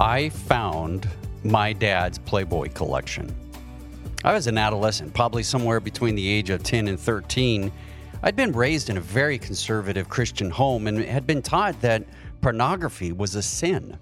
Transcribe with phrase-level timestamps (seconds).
[0.00, 1.06] I found
[1.44, 3.36] my dad's Playboy collection.
[4.24, 7.70] I was an adolescent, probably somewhere between the age of 10 and 13.
[8.22, 12.06] I'd been raised in a very conservative Christian home and had been taught that
[12.40, 13.98] pornography was a sin.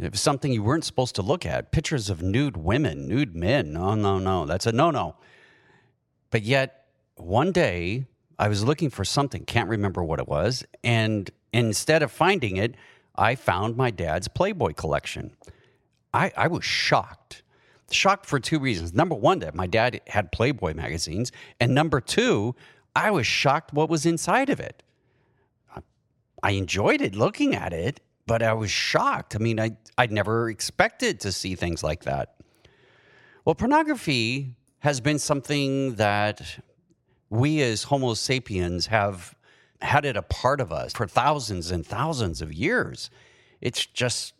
[0.00, 1.70] It was something you weren't supposed to look at.
[1.70, 3.74] Pictures of nude women, nude men.
[3.74, 4.46] No, no, no.
[4.46, 5.16] That's a no no.
[6.30, 8.06] But yet, one day,
[8.38, 10.64] I was looking for something, can't remember what it was.
[10.82, 12.74] And instead of finding it,
[13.16, 15.32] I found my dad's Playboy collection.
[16.12, 17.42] I, I was shocked.
[17.90, 18.94] Shocked for two reasons.
[18.94, 21.32] Number one, that my dad had Playboy magazines.
[21.58, 22.54] And number two,
[22.94, 24.82] I was shocked what was inside of it.
[26.42, 29.34] I enjoyed it looking at it, but I was shocked.
[29.34, 32.36] I mean, I, I'd never expected to see things like that.
[33.44, 36.60] Well, pornography has been something that
[37.28, 39.34] we as Homo sapiens have
[39.82, 43.10] had it a part of us for thousands and thousands of years.
[43.60, 44.34] It's just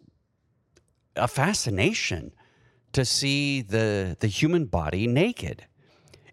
[1.17, 2.33] a fascination
[2.93, 5.67] to see the, the human body naked.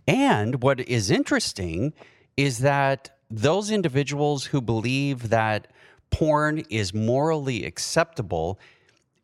[0.07, 1.93] And what is interesting
[2.35, 5.67] is that those individuals who believe that
[6.09, 8.59] porn is morally acceptable,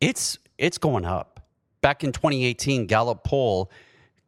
[0.00, 1.40] it's it's going up.
[1.80, 3.70] Back in 2018, Gallup poll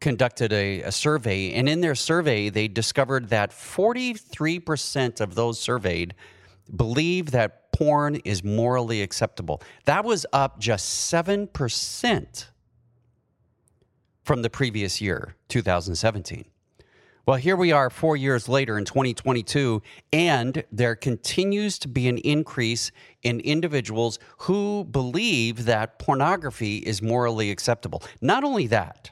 [0.00, 6.14] conducted a, a, survey, and in their survey, they discovered that 43% of those surveyed
[6.74, 9.62] believe that porn is morally acceptable.
[9.84, 12.46] That was up just 7%
[14.24, 16.46] from the previous year, 2017.
[17.26, 22.18] Well, here we are four years later in 2022, and there continues to be an
[22.18, 22.92] increase
[23.24, 28.02] in individuals who believe that pornography is morally acceptable.
[28.20, 29.10] Not only that,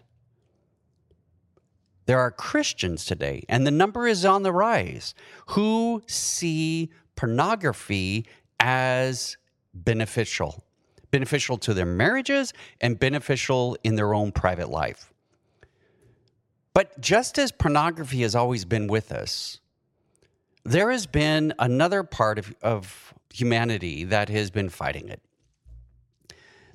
[2.06, 5.14] there are Christians today, and the number is on the rise,
[5.48, 8.26] who see pornography
[8.60, 9.36] as
[9.72, 10.64] beneficial,
[11.10, 15.12] beneficial to their marriages and beneficial in their own private life.
[16.74, 19.60] But just as pornography has always been with us,
[20.64, 25.20] there has been another part of, of humanity that has been fighting it.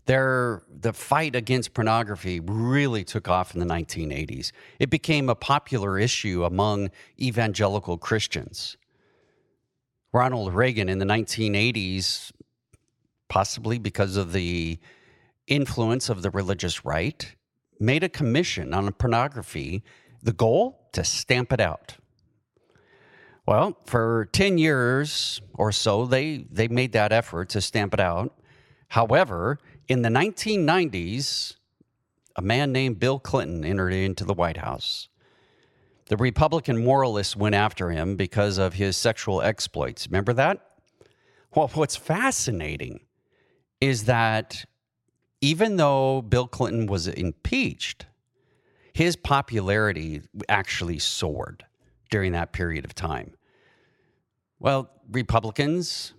[0.09, 4.51] There, the fight against pornography really took off in the 1980s.
[4.79, 6.89] It became a popular issue among
[7.19, 8.75] evangelical Christians.
[10.11, 12.31] Ronald Reagan in the 1980s,
[13.27, 14.79] possibly because of the
[15.45, 17.35] influence of the religious right,
[17.79, 19.83] made a commission on pornography,
[20.23, 21.97] the goal to stamp it out.
[23.45, 28.33] Well, for 10 years or so, they, they made that effort to stamp it out.
[28.87, 31.55] However, in the 1990s,
[32.35, 35.09] a man named Bill Clinton entered into the White House.
[36.07, 40.07] The Republican moralists went after him because of his sexual exploits.
[40.07, 40.59] Remember that?
[41.55, 43.01] Well, what's fascinating
[43.81, 44.65] is that
[45.41, 48.05] even though Bill Clinton was impeached,
[48.93, 51.65] his popularity actually soared
[52.11, 53.33] during that period of time.
[54.59, 56.13] Well, Republicans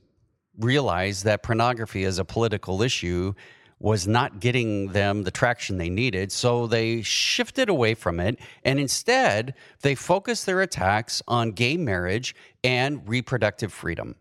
[0.58, 3.34] realized that pornography is a political issue
[3.80, 8.78] was not getting them the traction they needed, so they shifted away from it and
[8.78, 14.14] instead they focused their attacks on gay marriage and reproductive freedom.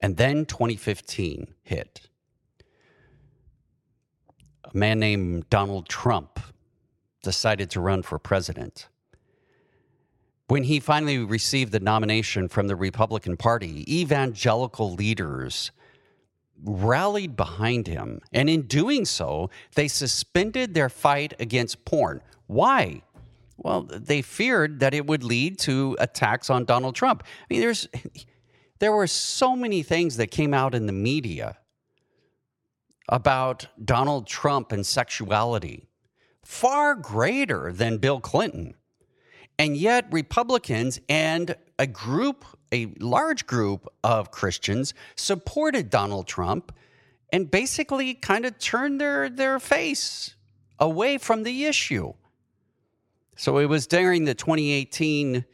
[0.00, 2.02] And then 2015 hit
[4.72, 6.38] a man named Donald Trump
[7.22, 8.88] decided to run for president.
[10.48, 15.70] When he finally received the nomination from the Republican Party, evangelical leaders
[16.62, 18.20] rallied behind him.
[18.32, 22.20] And in doing so, they suspended their fight against porn.
[22.46, 23.02] Why?
[23.56, 27.22] Well, they feared that it would lead to attacks on Donald Trump.
[27.24, 27.88] I mean, there's
[28.78, 31.58] there were so many things that came out in the media
[33.08, 35.88] about Donald Trump and sexuality,
[36.42, 38.74] far greater than Bill Clinton.
[39.58, 46.72] And yet, Republicans and a group, a large group of Christians supported Donald Trump
[47.32, 50.34] and basically kind of turned their, their face
[50.78, 52.12] away from the issue.
[53.36, 55.44] So it was during the 2018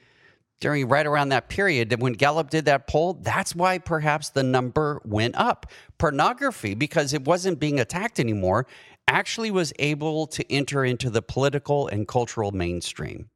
[0.60, 4.42] during right around that period that when Gallup did that poll, that's why perhaps the
[4.42, 5.66] number went up.
[5.98, 8.66] Pornography, because it wasn't being attacked anymore,
[9.06, 13.28] actually was able to enter into the political and cultural mainstream.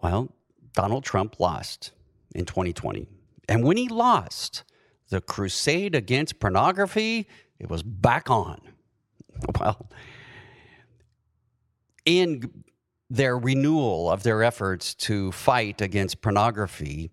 [0.00, 0.32] Well,
[0.72, 1.90] Donald Trump lost
[2.34, 3.06] in 2020.
[3.48, 4.64] And when he lost,
[5.08, 7.26] the crusade against pornography,
[7.58, 8.60] it was back on.
[9.58, 9.88] Well,
[12.04, 12.64] in
[13.08, 17.10] their renewal of their efforts to fight against pornography,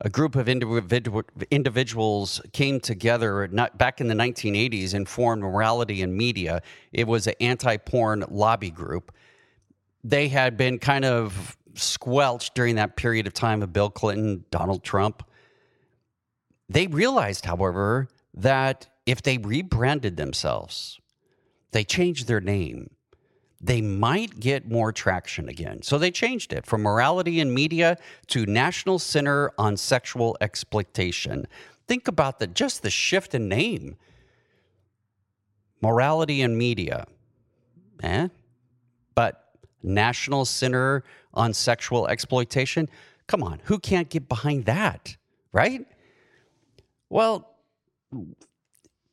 [0.00, 6.02] a group of individu- individuals came together not, back in the 1980s and formed Morality
[6.02, 6.62] and Media.
[6.92, 9.12] It was an anti porn lobby group.
[10.02, 14.82] They had been kind of squelched during that period of time of Bill Clinton, Donald
[14.82, 15.22] Trump.
[16.68, 21.00] They realized, however, that if they rebranded themselves,
[21.72, 22.90] they changed their name,
[23.60, 25.82] they might get more traction again.
[25.82, 27.98] So they changed it from Morality in Media
[28.28, 31.46] to National Center on Sexual Exploitation.
[31.86, 33.96] Think about the just the shift in name.
[35.82, 37.06] Morality in Media.
[38.02, 38.28] Eh?
[39.14, 41.04] But National Center
[41.34, 42.88] on Sexual Exploitation?
[43.26, 45.16] Come on, who can't get behind that,
[45.52, 45.86] right?
[47.08, 47.48] Well,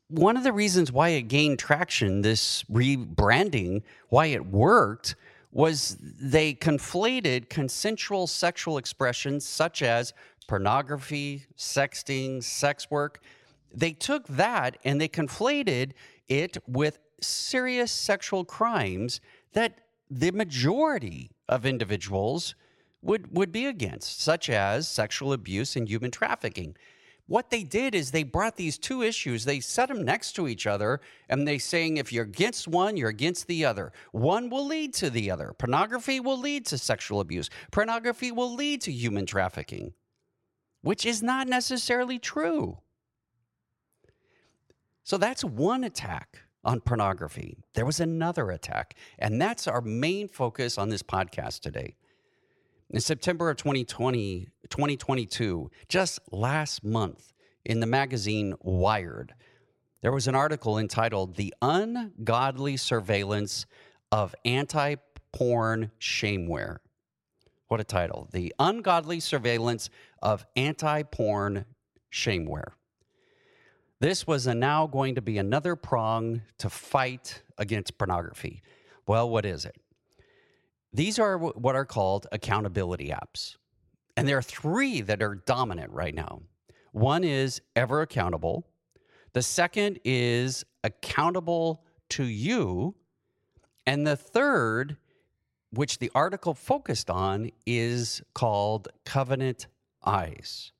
[0.09, 5.15] one of the reasons why it gained traction, this rebranding, why it worked,
[5.51, 10.13] was they conflated consensual sexual expressions such as
[10.47, 13.21] pornography, sexting, sex work.
[13.73, 15.91] They took that and they conflated
[16.27, 19.19] it with serious sexual crimes
[19.53, 19.79] that
[20.09, 22.55] the majority of individuals
[23.01, 26.75] would, would be against, such as sexual abuse and human trafficking
[27.27, 30.65] what they did is they brought these two issues, they set them next to each
[30.65, 33.91] other, and they saying if you're against one, you're against the other.
[34.13, 35.53] One will lead to the other.
[35.57, 37.50] Pornography will lead to sexual abuse.
[37.71, 39.93] Pornography will lead to human trafficking,
[40.81, 42.77] which is not necessarily true.
[45.03, 47.57] So that's one attack on pornography.
[47.73, 51.95] There was another attack, and that's our main focus on this podcast today.
[52.89, 57.33] In September of 2020, 2022, just last month,
[57.65, 59.33] in the magazine Wired,
[60.01, 63.65] there was an article entitled The Ungodly Surveillance
[64.11, 64.95] of Anti
[65.31, 66.77] Porn Shameware.
[67.67, 68.27] What a title.
[68.31, 69.89] The Ungodly Surveillance
[70.21, 71.65] of Anti Porn
[72.11, 72.71] Shameware.
[73.99, 78.61] This was now going to be another prong to fight against pornography.
[79.07, 79.75] Well, what is it?
[80.94, 83.55] These are what are called accountability apps.
[84.15, 86.41] And there are three that are dominant right now.
[86.91, 88.67] One is Ever Accountable,
[89.33, 92.95] the second is Accountable to You,
[93.85, 94.97] and the third,
[95.71, 99.67] which the article focused on, is called Covenant
[100.03, 100.71] Eyes.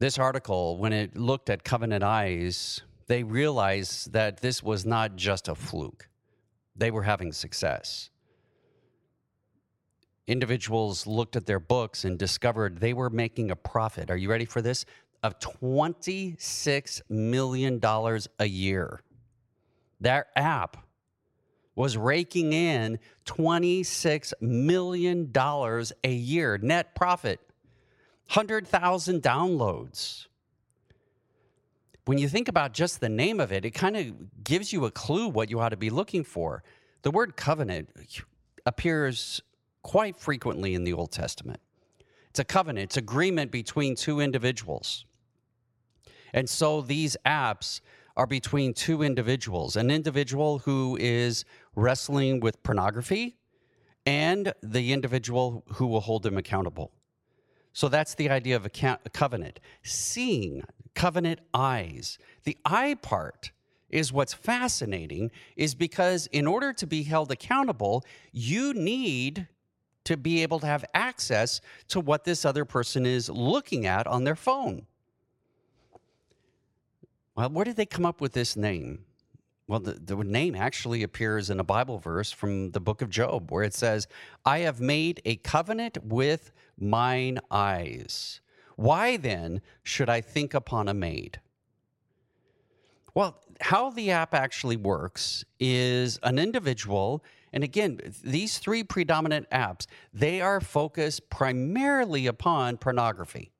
[0.00, 5.46] This article, when it looked at Covenant Eyes, they realized that this was not just
[5.46, 6.08] a fluke
[6.74, 8.08] they were having success.
[10.26, 14.10] Individuals looked at their books and discovered they were making a profit.
[14.10, 14.86] Are you ready for this?
[15.22, 17.80] Of $26 million
[18.38, 19.02] a year.
[20.00, 20.78] Their app
[21.74, 27.40] was raking in $26 million a year net profit,
[28.30, 30.26] 100,000 downloads
[32.10, 34.90] when you think about just the name of it, it kind of gives you a
[34.90, 36.64] clue what you ought to be looking for.
[37.02, 37.88] The word covenant
[38.66, 39.40] appears
[39.82, 41.60] quite frequently in the Old Testament.
[42.30, 45.04] It's a covenant, it's agreement between two individuals.
[46.32, 47.80] And so these apps
[48.16, 51.44] are between two individuals an individual who is
[51.76, 53.36] wrestling with pornography
[54.04, 56.90] and the individual who will hold them accountable.
[57.72, 59.60] So that's the idea of a, covenant.
[59.82, 60.64] Seeing,
[60.94, 62.18] covenant eyes.
[62.44, 63.52] The eye part
[63.90, 69.48] is what's fascinating is because in order to be held accountable, you need
[70.04, 74.24] to be able to have access to what this other person is looking at on
[74.24, 74.86] their phone.
[77.34, 79.04] Well, where did they come up with this name?
[79.70, 83.52] Well, the, the name actually appears in a Bible verse from the book of Job
[83.52, 84.08] where it says,
[84.44, 88.40] I have made a covenant with mine eyes.
[88.74, 91.38] Why then should I think upon a maid?
[93.14, 97.22] Well, how the app actually works is an individual,
[97.52, 103.52] and again, these three predominant apps, they are focused primarily upon pornography.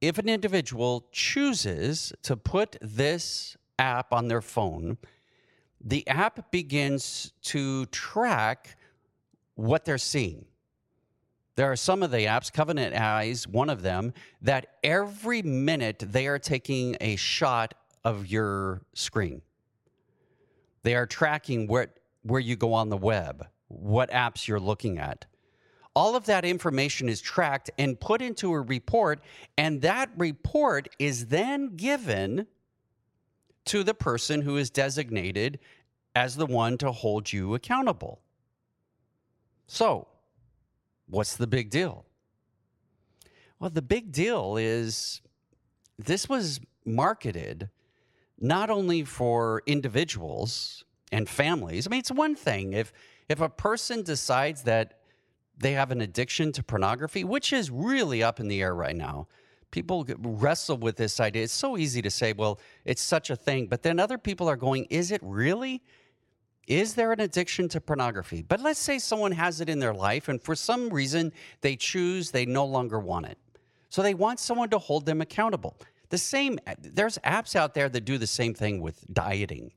[0.00, 4.98] If an individual chooses to put this app on their phone,
[5.80, 8.76] the app begins to track
[9.54, 10.46] what they're seeing.
[11.56, 14.12] There are some of the apps, Covenant Eyes, one of them,
[14.42, 19.42] that every minute they are taking a shot of your screen.
[20.82, 21.88] They are tracking where,
[22.22, 25.26] where you go on the web, what apps you're looking at.
[25.94, 29.20] All of that information is tracked and put into a report,
[29.56, 32.48] and that report is then given
[33.66, 35.58] to the person who is designated
[36.14, 38.20] as the one to hold you accountable.
[39.66, 40.08] So,
[41.06, 42.04] What's the big deal?
[43.58, 45.20] Well, the big deal is
[45.98, 47.70] this was marketed
[48.38, 51.86] not only for individuals and families.
[51.86, 52.92] I mean, it's one thing if
[53.28, 55.00] if a person decides that
[55.56, 59.28] they have an addiction to pornography, which is really up in the air right now.
[59.74, 61.42] People wrestle with this idea.
[61.42, 63.66] It's so easy to say, well, it's such a thing.
[63.66, 65.82] But then other people are going, is it really?
[66.68, 68.42] Is there an addiction to pornography?
[68.42, 72.30] But let's say someone has it in their life and for some reason they choose
[72.30, 73.36] they no longer want it.
[73.88, 75.76] So they want someone to hold them accountable.
[76.08, 79.72] The same, there's apps out there that do the same thing with dieting.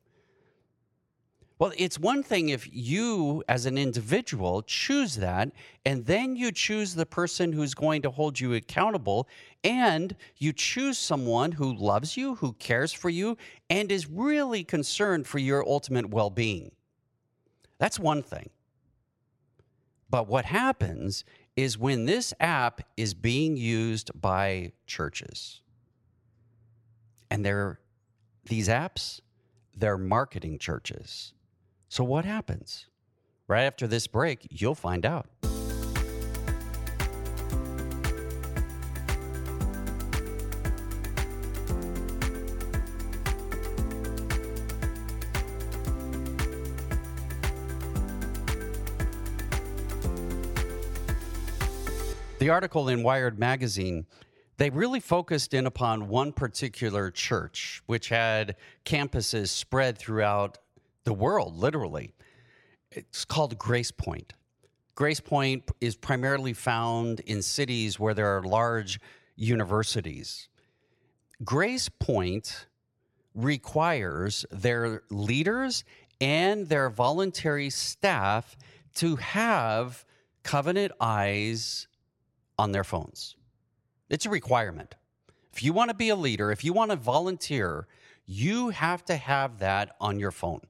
[1.59, 5.51] Well, it's one thing if you, as an individual, choose that,
[5.85, 9.27] and then you choose the person who's going to hold you accountable,
[9.63, 13.37] and you choose someone who loves you, who cares for you,
[13.71, 16.71] and is really concerned for your ultimate well being.
[17.79, 18.51] That's one thing.
[20.11, 25.61] But what happens is when this app is being used by churches,
[27.31, 27.79] and they're
[28.45, 29.21] these apps,
[29.75, 31.33] they're marketing churches
[31.89, 32.87] so, what happens?
[33.47, 35.27] Right after this break, you'll find out.
[52.39, 54.05] The article in Wired Magazine,
[54.57, 60.57] they really focused in upon one particular church, which had campuses spread throughout
[61.07, 62.13] the world, literally.
[62.91, 64.33] It's called Grace Point.
[64.93, 68.99] Grace Point is primarily found in cities where there are large
[69.37, 70.49] universities.
[71.45, 72.67] Grace Point
[73.33, 75.85] requires their leaders
[76.19, 78.57] and their voluntary staff
[78.95, 80.03] to have
[80.43, 81.87] covenant eyes
[82.59, 83.37] on their phones.
[84.09, 84.95] It's a requirement.
[85.53, 87.87] If you want to be a leader, if you want to volunteer,
[88.25, 90.67] you have to have that on your phone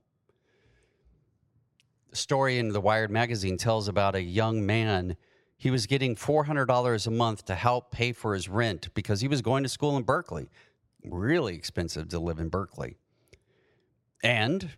[2.13, 5.15] story in the Wired magazine tells about a young man.
[5.57, 9.41] He was getting $400 a month to help pay for his rent because he was
[9.41, 10.49] going to school in Berkeley.
[11.03, 12.95] Really expensive to live in Berkeley.
[14.23, 14.69] And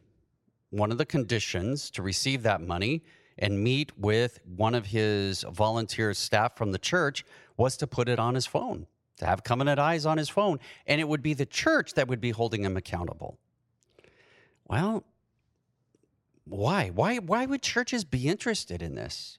[0.70, 3.04] one of the conditions to receive that money
[3.38, 7.26] and meet with one of his volunteer staff from the church
[7.58, 8.86] was to put it on his phone,
[9.18, 10.60] to have covenant eyes on his phone.
[10.86, 13.40] And it would be the church that would be holding him accountable.
[14.68, 15.04] Well,
[16.50, 16.90] why?
[16.90, 19.38] Why why would churches be interested in this?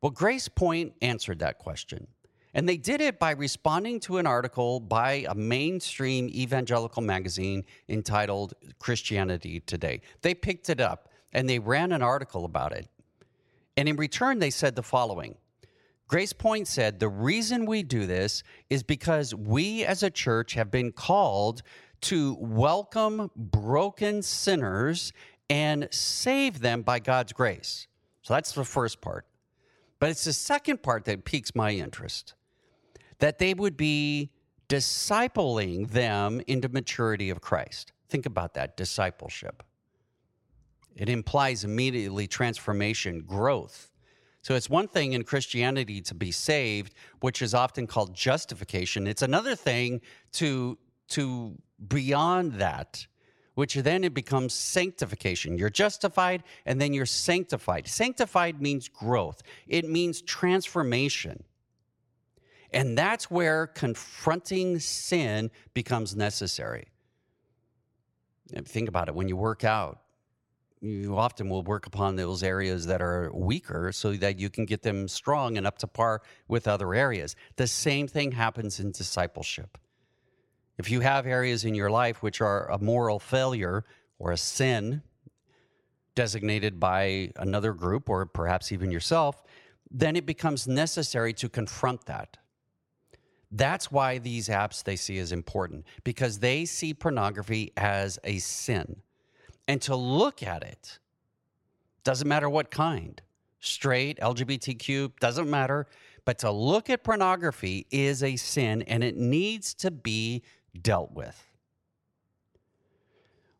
[0.00, 2.08] Well, Grace Point answered that question.
[2.54, 8.52] And they did it by responding to an article by a mainstream evangelical magazine entitled
[8.78, 10.02] Christianity Today.
[10.20, 12.88] They picked it up and they ran an article about it.
[13.76, 15.36] And in return, they said the following
[16.08, 20.70] Grace Point said, The reason we do this is because we as a church have
[20.70, 21.62] been called
[22.02, 25.12] to welcome broken sinners
[25.52, 27.86] and save them by God's grace.
[28.22, 29.26] So that's the first part.
[29.98, 32.34] But it's the second part that piques my interest
[33.18, 34.30] that they would be
[34.70, 37.92] discipling them into maturity of Christ.
[38.08, 39.62] Think about that discipleship.
[40.96, 43.90] It implies immediately transformation, growth.
[44.40, 49.06] So it's one thing in Christianity to be saved, which is often called justification.
[49.06, 50.00] It's another thing
[50.32, 50.78] to
[51.08, 51.54] to
[51.88, 53.06] beyond that
[53.54, 55.58] which then it becomes sanctification.
[55.58, 57.86] You're justified and then you're sanctified.
[57.86, 61.44] Sanctified means growth, it means transformation.
[62.74, 66.86] And that's where confronting sin becomes necessary.
[68.64, 70.00] Think about it when you work out,
[70.80, 74.82] you often will work upon those areas that are weaker so that you can get
[74.82, 77.36] them strong and up to par with other areas.
[77.56, 79.78] The same thing happens in discipleship.
[80.78, 83.84] If you have areas in your life which are a moral failure
[84.18, 85.02] or a sin
[86.14, 89.42] designated by another group or perhaps even yourself,
[89.90, 92.38] then it becomes necessary to confront that.
[93.50, 99.02] That's why these apps they see as important because they see pornography as a sin.
[99.68, 100.98] And to look at it,
[102.02, 103.20] doesn't matter what kind,
[103.60, 105.86] straight, LGBTQ, doesn't matter,
[106.24, 110.42] but to look at pornography is a sin and it needs to be
[110.80, 111.42] dealt with.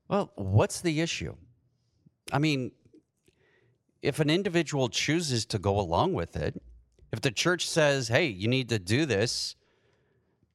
[0.09, 1.35] Well, what's the issue?
[2.33, 2.73] I mean,
[4.03, 6.61] if an individual chooses to go along with it,
[7.13, 9.55] if the church says, hey, you need to do this,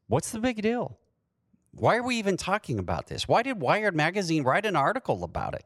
[0.07, 0.97] what's the big deal?
[1.71, 3.27] Why are we even talking about this?
[3.27, 5.65] Why did Wired Magazine write an article about it?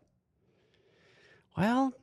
[1.58, 1.94] Well,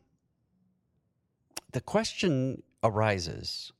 [1.72, 3.72] the question arises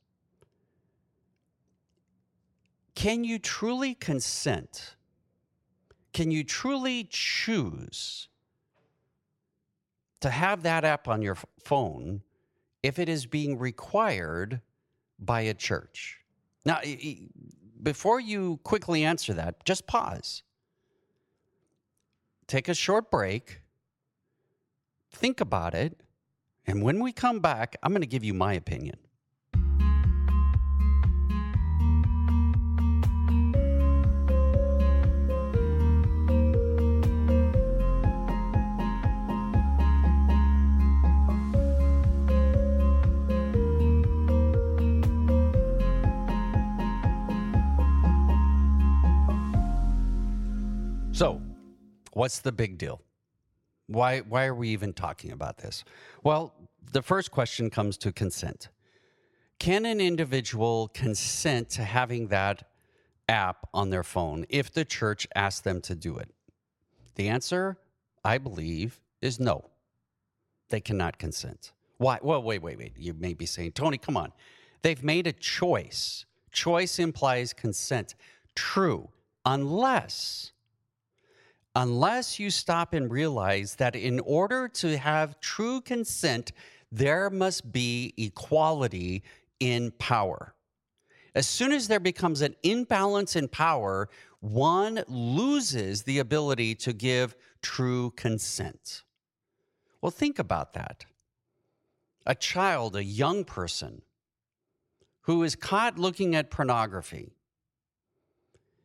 [2.95, 4.95] Can you truly consent?
[6.19, 8.27] Can you truly choose
[10.19, 12.23] to have that app on your phone
[12.83, 14.59] if it is being required
[15.17, 16.19] by a church?
[16.65, 16.81] Now,
[17.81, 20.43] before you quickly answer that, just pause.
[22.47, 23.61] Take a short break.
[25.13, 26.01] Think about it.
[26.67, 28.97] And when we come back, I'm going to give you my opinion.
[51.19, 51.41] So,
[52.13, 53.01] what's the big deal?
[53.87, 55.83] Why, why are we even talking about this?
[56.23, 56.53] Well,
[56.93, 58.69] the first question comes to consent.
[59.59, 62.69] Can an individual consent to having that
[63.27, 66.29] app on their phone if the church asks them to do it?
[67.15, 67.75] The answer,
[68.23, 69.65] I believe, is no.
[70.69, 71.73] They cannot consent.
[71.97, 72.19] Why?
[72.21, 72.93] Well, wait, wait, wait.
[72.97, 74.31] You may be saying, Tony, come on.
[74.83, 76.23] They've made a choice.
[76.53, 78.15] Choice implies consent.
[78.55, 79.09] True,
[79.45, 80.53] unless
[81.75, 86.51] unless you stop and realize that in order to have true consent,
[86.91, 89.23] there must be equality
[89.59, 90.53] in power.
[91.35, 94.09] As soon as there becomes an imbalance in power,
[94.39, 99.03] one loses the ability to give true consent.
[100.01, 101.05] Well, think about that.
[102.25, 104.01] A child, a young person
[105.21, 107.33] who is caught looking at pornography,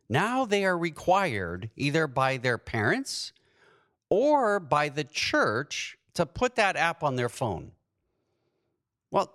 [0.08, 3.32] now they are required either by their parents
[4.10, 7.72] or by the church to put that app on their phone.
[9.10, 9.34] Well,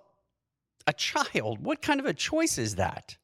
[0.86, 3.16] a child, what kind of a choice is that?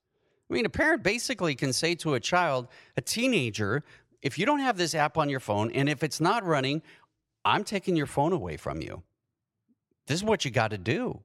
[0.48, 3.82] I mean, a parent basically can say to a child, a teenager,
[4.22, 6.82] if you don't have this app on your phone and if it's not running,
[7.44, 9.02] I'm taking your phone away from you.
[10.06, 11.20] This is what you got to do.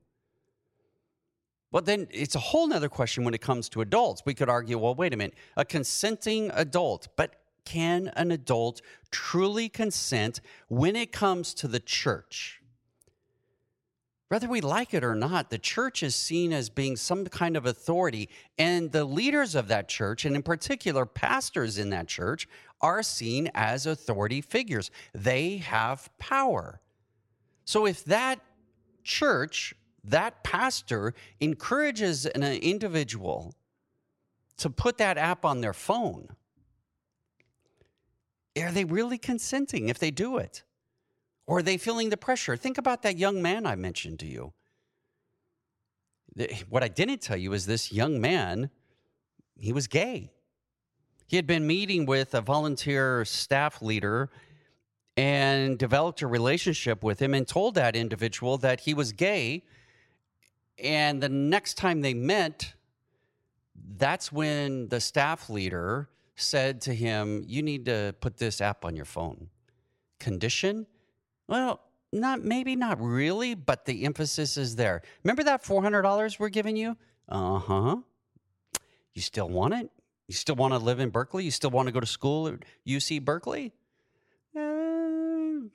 [1.71, 4.23] Well, then it's a whole nother question when it comes to adults.
[4.25, 9.69] We could argue, well, wait a minute, a consenting adult, but can an adult truly
[9.69, 12.61] consent when it comes to the church?
[14.27, 17.65] Whether we like it or not, the church is seen as being some kind of
[17.65, 22.47] authority, and the leaders of that church, and in particular, pastors in that church,
[22.79, 24.89] are seen as authority figures.
[25.13, 26.79] They have power.
[27.65, 28.39] So if that
[29.03, 33.53] church that pastor encourages an individual
[34.57, 36.29] to put that app on their phone,
[38.57, 40.63] are they really consenting if they do it?
[41.47, 42.55] Or are they feeling the pressure?
[42.55, 44.53] Think about that young man I mentioned to you.
[46.69, 48.69] What I didn't tell you is this young man,
[49.59, 50.31] he was gay.
[51.27, 54.29] He had been meeting with a volunteer staff leader
[55.17, 59.63] and developed a relationship with him and told that individual that he was gay
[60.77, 62.73] and the next time they met,
[63.97, 68.95] that's when the staff leader said to him, You need to put this app on
[68.95, 69.49] your phone.
[70.19, 70.87] Condition?
[71.47, 71.81] Well,
[72.11, 75.01] not maybe not really, but the emphasis is there.
[75.23, 76.97] Remember that $400 we're giving you?
[77.29, 77.97] Uh huh.
[79.13, 79.89] You still want it?
[80.27, 81.43] You still want to live in Berkeley?
[81.43, 83.73] You still want to go to school at UC Berkeley?
[84.57, 85.67] Uh,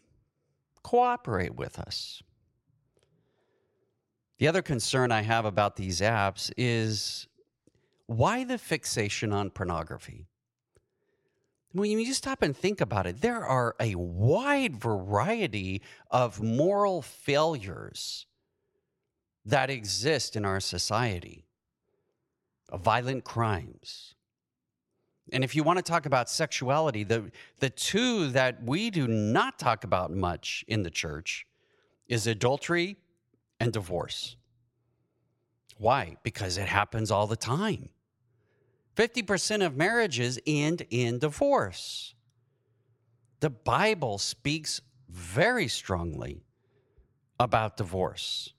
[0.82, 2.22] cooperate with us.
[4.38, 7.26] The other concern I have about these apps is
[8.06, 10.26] why the fixation on pornography?
[11.72, 18.26] When you stop and think about it, there are a wide variety of moral failures
[19.44, 21.44] that exist in our society,
[22.70, 24.14] of violent crimes.
[25.32, 29.58] And if you want to talk about sexuality, the, the two that we do not
[29.58, 31.46] talk about much in the church
[32.08, 32.96] is adultery
[33.60, 34.36] and divorce.
[35.78, 36.16] Why?
[36.22, 37.90] Because it happens all the time.
[38.96, 42.14] 50% of marriages end in divorce.
[43.40, 46.42] The Bible speaks very strongly
[47.38, 48.54] about divorce,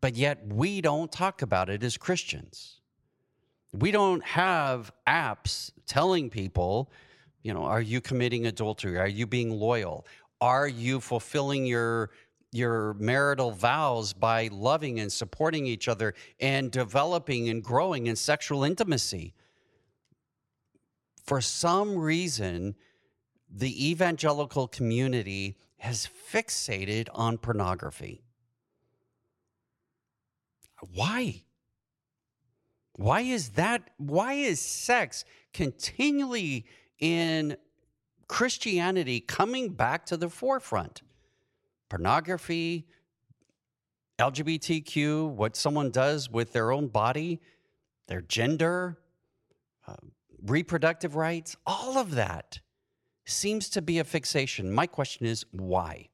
[0.00, 2.80] but yet we don't talk about it as Christians.
[3.74, 6.90] We don't have apps telling people,
[7.42, 8.98] you know, are you committing adultery?
[8.98, 10.06] Are you being loyal?
[10.40, 12.10] Are you fulfilling your
[12.52, 18.62] your marital vows by loving and supporting each other and developing and growing in sexual
[18.62, 19.32] intimacy.
[21.24, 22.76] For some reason,
[23.50, 28.22] the evangelical community has fixated on pornography.
[30.94, 31.42] Why?
[32.94, 33.90] Why is that?
[33.96, 36.66] Why is sex continually
[36.98, 37.56] in
[38.28, 41.02] Christianity coming back to the forefront?
[41.92, 42.86] Pornography,
[44.18, 47.38] LGBTQ, what someone does with their own body,
[48.06, 48.96] their gender,
[49.86, 49.96] uh,
[50.42, 52.60] reproductive rights, all of that
[53.26, 54.72] seems to be a fixation.
[54.72, 56.08] My question is why?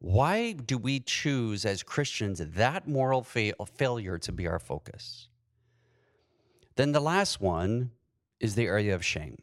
[0.00, 5.28] Why do we choose as Christians that moral fa- failure to be our focus?
[6.74, 7.92] Then the last one
[8.40, 9.40] is the area of shame.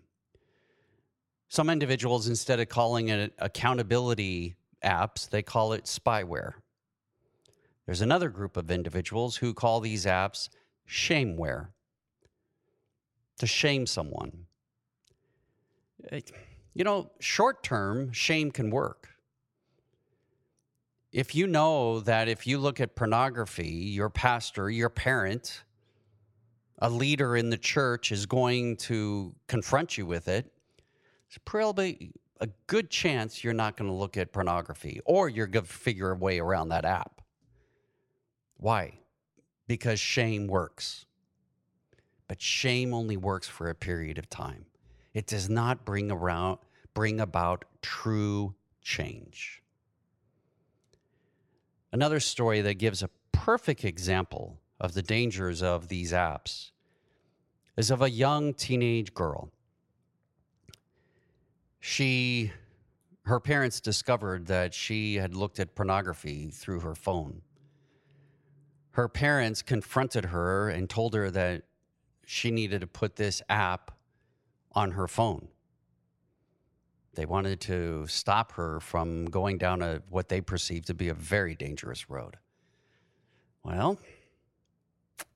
[1.48, 6.54] Some individuals, instead of calling it accountability apps, they call it spyware.
[7.86, 10.50] There's another group of individuals who call these apps
[10.88, 11.68] shameware
[13.40, 14.46] to shame someone.
[16.12, 16.22] Eh,
[16.74, 19.10] you know, short term, shame can work.
[21.12, 25.64] If you know that if you look at pornography, your pastor, your parent,
[26.80, 30.52] a leader in the church is going to confront you with it,
[31.28, 35.66] it's probably a good chance you're not going to look at pornography or you're going
[35.66, 37.22] to figure a way around that app.
[38.58, 39.00] Why?
[39.68, 41.06] Because shame works.
[42.28, 44.66] But shame only works for a period of time.
[45.14, 46.58] It does not bring around
[46.94, 49.62] bring about true change.
[51.94, 56.72] Another story that gives a perfect example of the dangers of these apps
[57.78, 59.52] is of a young teenage girl.
[61.82, 62.54] She,
[63.24, 67.42] her parents discovered that she had looked at pornography through her phone.
[68.92, 71.64] Her parents confronted her and told her that
[72.24, 73.92] she needed to put this app
[74.74, 75.48] on her phone.
[77.16, 81.14] They wanted to stop her from going down a what they perceived to be a
[81.16, 82.38] very dangerous road.
[83.64, 84.00] Well,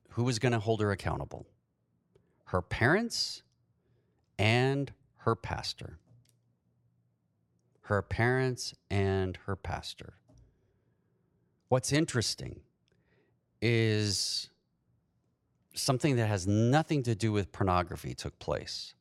[0.10, 1.48] who was going to hold her accountable?
[2.46, 3.42] Her parents
[4.38, 5.98] and her pastor.
[7.86, 10.16] Her parents and her pastor.
[11.70, 12.62] What's interesting
[13.62, 14.50] is
[15.76, 18.96] something that has nothing to do with pornography took place.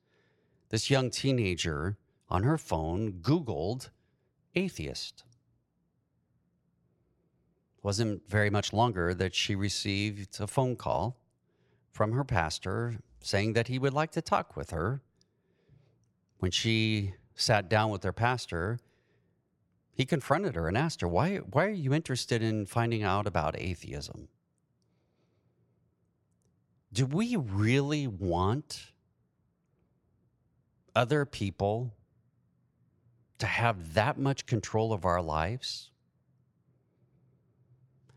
[0.68, 1.96] This young teenager
[2.28, 3.88] on her phone Googled
[4.54, 5.24] atheist
[7.82, 11.16] wasn't very much longer that she received a phone call
[11.90, 15.00] from her pastor saying that he would like to talk with her.
[16.38, 18.78] When she sat down with their pastor,
[19.92, 23.58] he confronted her and asked her, Why, why are you interested in finding out about
[23.58, 24.28] atheism?
[26.92, 28.92] Do we really want
[30.94, 31.92] other people
[33.38, 35.90] to have that much control of our lives?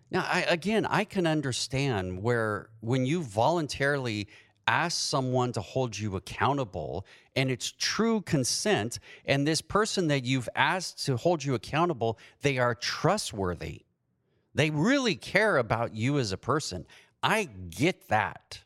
[0.09, 4.27] Now, I, again, I can understand where when you voluntarily
[4.67, 7.05] ask someone to hold you accountable
[7.37, 12.57] and it's true consent, and this person that you've asked to hold you accountable, they
[12.57, 13.83] are trustworthy.
[14.55, 16.87] They really care about you as a person.
[17.21, 18.61] I get that.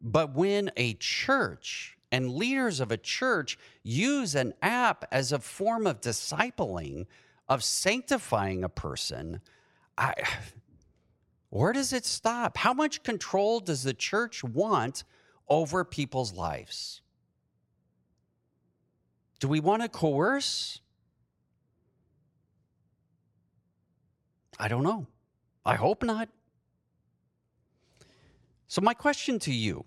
[0.00, 5.86] But when a church and leaders of a church use an app as a form
[5.86, 7.04] of discipling,
[7.50, 9.42] of sanctifying a person,
[9.98, 10.14] I,
[11.50, 12.56] where does it stop?
[12.56, 15.04] How much control does the church want
[15.50, 17.02] over people's lives?
[19.40, 20.80] Do we want to coerce?
[24.58, 25.06] I don't know.
[25.64, 26.28] I hope not.
[28.68, 29.84] So, my question to you,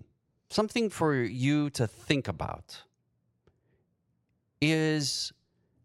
[0.50, 2.82] something for you to think about,
[4.60, 5.32] is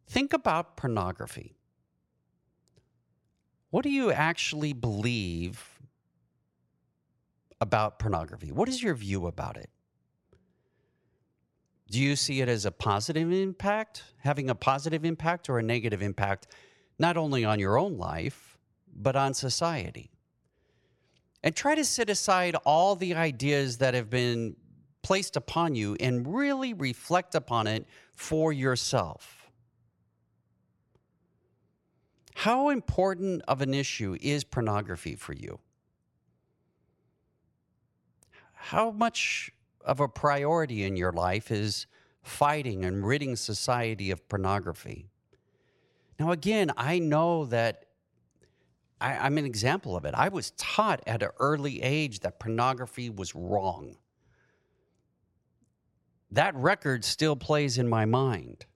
[0.06, 1.54] think about pornography.
[3.70, 5.78] What do you actually believe
[7.60, 8.50] about pornography?
[8.50, 9.68] What is your view about it?
[11.90, 16.02] Do you see it as a positive impact, having a positive impact or a negative
[16.02, 16.48] impact,
[16.98, 18.58] not only on your own life,
[18.94, 20.10] but on society?
[21.42, 24.56] And try to set aside all the ideas that have been
[25.02, 29.50] placed upon you and really reflect upon it for yourself.
[32.34, 35.58] How important of an issue is pornography for you?
[38.52, 39.50] How much
[39.84, 41.86] of a priority in your life is
[42.22, 45.06] fighting and ridding society of pornography?
[46.18, 47.86] Now, again, I know that
[49.00, 50.14] I, am an example of it.
[50.14, 53.96] I was taught at an early age that pornography was wrong.
[56.30, 58.66] That record still plays in my mind.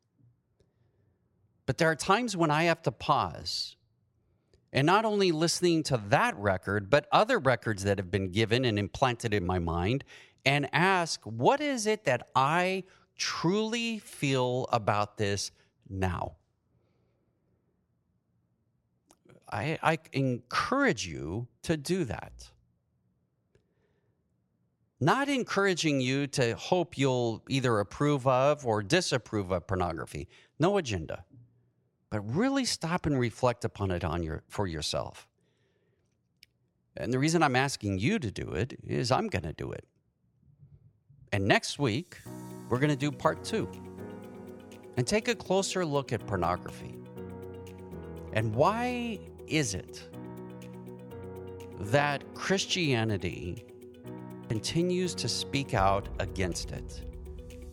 [1.67, 3.77] But there are times when I have to pause
[4.73, 8.79] And not only listening to that record, but other records that have been given and
[8.79, 10.03] implanted in my mind,
[10.45, 12.85] and ask, what is it that I
[13.17, 15.51] truly feel about this
[15.89, 16.37] now?
[19.51, 22.51] I, I encourage you to do that.
[24.99, 30.29] Not encouraging you to hope you'll either approve of or disapprove of pornography.
[30.59, 31.25] No agenda.
[32.09, 35.27] But really stop and reflect upon it on your, for yourself.
[36.97, 39.87] And the reason I'm asking you to do it is I'm going to do it.
[41.33, 42.19] And next week,
[42.69, 43.71] we're going to do part two
[44.97, 46.95] and take a closer look at pornography.
[48.35, 50.09] And why is it
[51.81, 53.65] that Christianity
[54.49, 57.03] continues to speak out against it?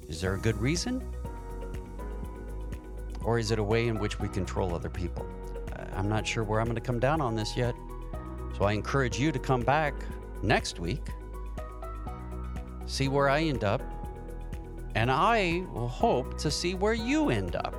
[0.08, 1.04] Is there a good reason?
[3.24, 5.26] Or is it a way in which we control other people?
[5.94, 7.76] I'm not sure where I'm going to come down on this yet.
[8.58, 9.94] So I encourage you to come back
[10.42, 11.06] next week,
[12.90, 13.82] see where I end up,
[14.96, 17.76] and I will hope to see where you end up.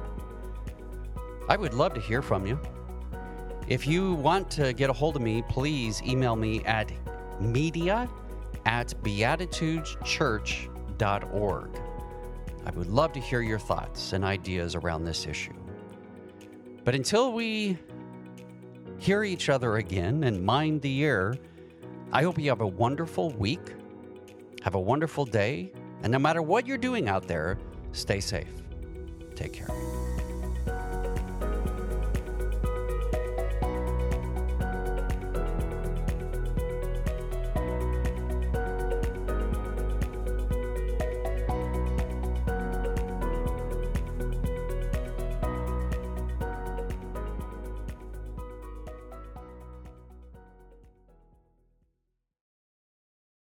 [1.48, 2.60] I would love to hear from you.
[3.66, 6.92] If you want to get a hold of me, please email me at
[7.40, 8.08] media
[8.66, 11.70] at beatitudeschurch.org.
[12.66, 15.54] I would love to hear your thoughts and ideas around this issue.
[16.84, 17.78] But until we
[18.98, 21.38] hear each other again and mind the ear,
[22.12, 23.72] I hope you have a wonderful week,
[24.62, 27.58] have a wonderful day, and no matter what you're doing out there,
[27.92, 28.52] stay safe.
[29.34, 29.99] Take care.